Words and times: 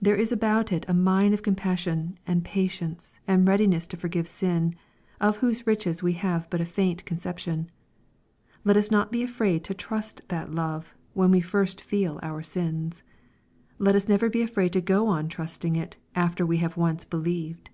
There 0.00 0.14
is 0.14 0.30
about 0.30 0.70
it 0.70 0.84
a 0.86 0.94
mine 0.94 1.34
of 1.34 1.42
compassion, 1.42 2.16
and 2.28 2.44
patience, 2.44 3.18
and 3.26 3.48
readiness 3.48 3.88
to 3.88 3.96
forgive 3.96 4.28
sin, 4.28 4.76
of 5.20 5.38
whose 5.38 5.66
riches 5.66 6.00
we 6.00 6.12
have 6.12 6.48
but 6.48 6.60
a 6.60 6.64
faint 6.64 7.04
conception. 7.04 7.68
Let 8.62 8.76
us 8.76 8.92
not 8.92 9.10
be 9.10 9.24
afraid 9.24 9.64
to 9.64 9.74
trust 9.74 10.22
that 10.28 10.54
love, 10.54 10.94
when 11.12 11.32
we 11.32 11.40
first 11.40 11.80
feel 11.80 12.20
our 12.22 12.40
sins. 12.44 13.02
Let 13.80 13.96
us 13.96 14.06
never 14.08 14.30
be 14.30 14.42
afraid 14.42 14.72
to 14.74 14.80
go 14.80 15.08
on 15.08 15.26
trusting 15.28 15.74
it 15.74 15.96
after 16.14 16.46
we 16.46 16.58
have 16.58 16.76
once 16.76 17.04
believed. 17.04 17.70